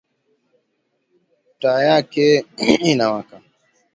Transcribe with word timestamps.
Taa 1.61 1.81
yake 1.87 2.25
inawaka 2.91 3.35